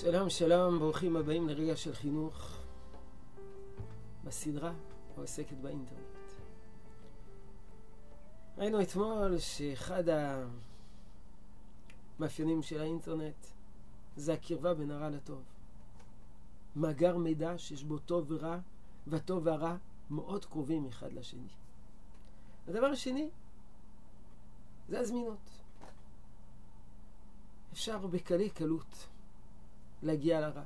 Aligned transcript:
שלום, 0.00 0.30
שלום, 0.30 0.78
ברוכים 0.78 1.16
הבאים 1.16 1.48
לרגע 1.48 1.76
של 1.76 1.94
חינוך 1.94 2.58
בסדרה 4.24 4.72
העוסקת 5.16 5.56
באינטרנט. 5.56 6.00
ראינו 8.58 8.82
אתמול 8.82 9.38
שאחד 9.38 10.04
המאפיינים 12.18 12.62
של 12.62 12.80
האינטרנט 12.80 13.46
זה 14.16 14.32
הקרבה 14.32 14.74
בין 14.74 14.90
הרע 14.90 15.10
לטוב. 15.10 15.42
מאגר 16.76 17.16
מידע 17.16 17.58
שיש 17.58 17.84
בו 17.84 17.98
טוב 17.98 18.26
ורע, 18.28 18.58
והטוב 19.06 19.46
והרע 19.46 19.76
מאוד 20.10 20.44
קרובים 20.44 20.86
אחד 20.86 21.12
לשני. 21.12 21.48
הדבר 22.68 22.86
השני 22.86 23.30
זה 24.88 25.00
הזמינות. 25.00 25.50
אפשר 27.72 28.06
בקלי 28.06 28.50
קלות 28.50 29.08
להגיע 30.02 30.40
לרע. 30.40 30.62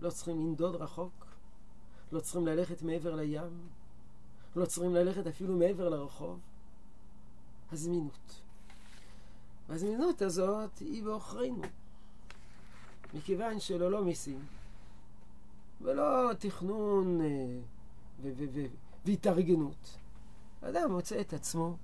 לא 0.00 0.10
צריכים 0.10 0.46
לנדוד 0.46 0.74
רחוק, 0.74 1.26
לא 2.12 2.20
צריכים 2.20 2.46
ללכת 2.46 2.82
מעבר 2.82 3.14
לים, 3.14 3.68
לא 4.56 4.66
צריכים 4.66 4.94
ללכת 4.94 5.26
אפילו 5.26 5.56
מעבר 5.56 5.88
לרחוב. 5.88 6.40
הזמינות. 7.72 8.40
והזמינות 9.68 10.22
הזאת 10.22 10.78
היא 10.78 11.04
בעוכרינו. 11.04 11.62
מכיוון 13.14 13.60
שללא 13.60 14.04
מיסים, 14.04 14.46
ולא 15.80 16.30
תכנון 16.38 17.20
אה, 17.20 17.60
והתארגנות, 19.04 19.96
אדם 20.62 20.92
מוצא 20.92 21.20
את 21.20 21.32
עצמו 21.32 21.76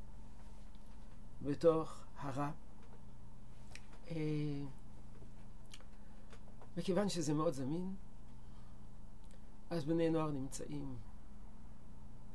בתוך 1.43 2.05
הרע. 2.19 2.51
מכיוון 6.76 7.09
שזה 7.09 7.34
מאוד 7.34 7.52
זמין, 7.52 7.95
אז 9.70 9.84
בני 9.84 10.10
נוער 10.10 10.30
נמצאים 10.30 10.96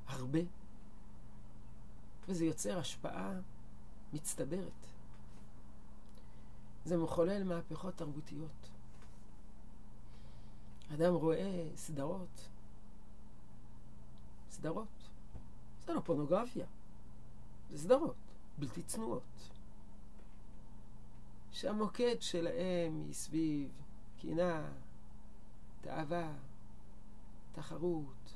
הרבה, 0.08 0.40
וזה 2.28 2.46
יוצר 2.46 2.78
השפעה 2.80 3.40
מצטברת. 4.14 4.86
זה 6.86 6.98
מחולל 6.98 7.44
מהפכות 7.44 7.96
תרבותיות. 7.96 8.70
אדם 10.94 11.14
רואה 11.14 11.70
סדרות, 11.76 12.50
סדרות, 14.50 15.10
זה 15.86 15.94
לא 15.94 16.00
פורנוגרפיה, 16.00 16.66
זה 17.70 17.78
סדרות 17.78 18.16
בלתי 18.58 18.84
צנועות, 18.84 19.50
שהמוקד 21.52 22.16
שלהם 22.20 23.04
היא 23.06 23.14
סביב 23.14 23.72
קנאה, 24.22 24.70
תאווה, 25.82 26.34
תחרות. 27.52 28.32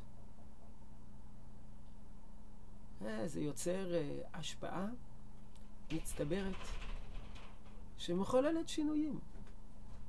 אה, 3.05 3.27
זה 3.27 3.41
יוצר 3.41 3.93
אה, 3.93 4.21
השפעה 4.33 4.87
מצטברת 5.91 6.55
שמחוללת 7.97 8.69
שינויים. 8.69 9.19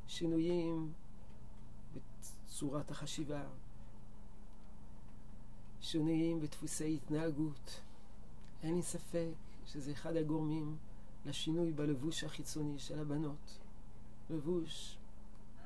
שינויים 0.06 0.92
בצורת 1.92 2.90
החשיבה, 2.90 3.44
שינויים 5.80 6.40
בדפוסי 6.40 6.94
התנהגות. 6.94 7.80
אין 8.62 8.74
לי 8.74 8.82
ספק 8.82 9.32
שזה 9.66 9.92
אחד 9.92 10.16
הגורמים 10.16 10.76
לשינוי 11.26 11.72
בלבוש 11.72 12.24
החיצוני 12.24 12.78
של 12.78 12.98
הבנות. 12.98 13.58
לבוש 14.30 14.98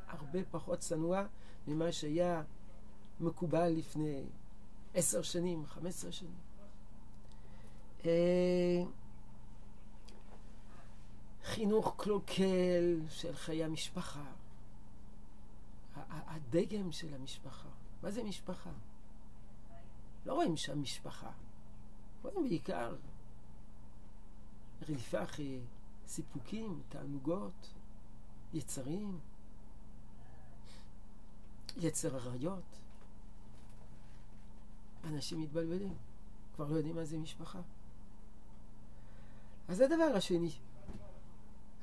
הרבה 0.08 0.38
פחות 0.50 0.78
צנוע 0.78 1.26
ממה 1.66 1.92
שהיה 1.92 2.42
מקובל 3.20 3.68
לפני 3.68 4.22
עשר 4.94 5.22
שנים, 5.22 5.66
חמש 5.66 5.86
עשרה 5.86 6.12
שנים. 6.12 6.34
אה, 8.04 8.82
חינוך 11.42 11.94
קלוקל 11.98 13.00
של 13.08 13.36
חיי 13.36 13.64
המשפחה, 13.64 14.24
הדגם 16.06 16.92
של 16.92 17.14
המשפחה. 17.14 17.68
מה 18.02 18.10
זה 18.10 18.24
משפחה? 18.24 18.70
לא 20.26 20.34
רואים 20.34 20.56
שם 20.56 20.82
משפחה, 20.82 21.30
רואים 22.22 22.48
בעיקר 22.48 22.96
רדיפה 24.82 25.22
אחרי 25.22 25.60
סיפוקים, 26.06 26.82
תענוגות, 26.88 27.72
יצרים. 28.54 29.18
יצר 31.76 32.16
עריות. 32.16 32.78
אנשים 35.04 35.40
מתבלבלים, 35.40 35.94
כבר 36.54 36.68
לא 36.68 36.76
יודעים 36.76 36.96
מה 36.96 37.04
זה 37.04 37.18
משפחה. 37.18 37.60
אז 39.68 39.76
זה 39.76 39.84
הדבר 39.84 40.16
השני. 40.16 40.52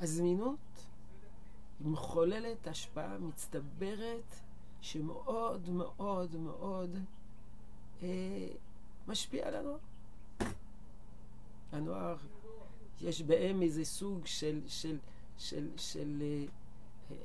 הזמינות 0.01 0.59
מחוללת 1.81 2.67
השפעה 2.67 3.17
מצטברת 3.17 4.35
שמאוד 4.81 5.69
מאוד 5.69 6.35
מאוד 6.35 6.97
אה, 8.03 8.47
משפיע 9.07 9.47
על 9.47 9.55
הנוער. 9.55 9.77
הנוער, 11.71 12.17
יש 13.01 13.21
בהם 13.21 13.61
איזה 13.61 13.85
סוג 13.85 14.25
של, 14.25 14.61
של, 14.67 14.97
של, 15.37 15.69
של, 15.77 16.21
אה, 16.21 16.45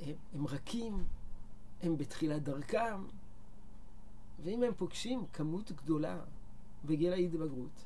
הם, 0.07 0.15
הם 0.35 0.47
רכים, 0.47 1.05
הם 1.83 1.97
בתחילת 1.97 2.43
דרכם, 2.43 3.05
ואם 4.43 4.63
הם 4.63 4.75
פוגשים 4.75 5.27
כמות 5.33 5.73
גדולה 5.73 6.21
בגיל 6.85 7.13
ההתבגרות, 7.13 7.85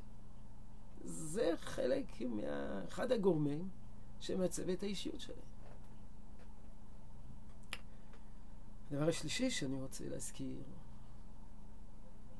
זה 1.05 1.53
חלק 1.57 2.07
מאחד 2.21 3.13
הגורמים 3.13 3.69
שמעצב 4.21 4.69
את 4.69 4.83
האישיות 4.83 5.21
שלהם. 5.21 5.39
הדבר 8.91 9.09
השלישי 9.09 9.51
שאני 9.51 9.81
רוצה 9.81 10.09
להזכיר, 10.09 10.63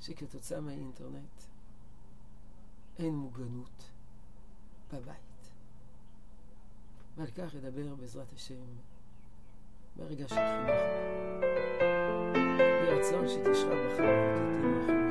שכתוצאה 0.01 0.61
מהאינטרנט 0.61 1.43
אין 2.99 3.15
מוגנות 3.15 3.91
בבית. 4.93 5.17
ועל 7.17 7.27
כך 7.27 7.55
אדבר 7.55 7.95
בעזרת 7.95 8.33
השם 8.33 8.65
ברגע 9.97 10.29
של 10.29 10.35
חינוך. 10.35 11.22
יהי 13.12 13.12
רצון 13.12 13.28
שתשרה 13.28 13.76
בך 13.76 13.94
ותתנו 13.94 14.84
החינוכית 14.84 15.11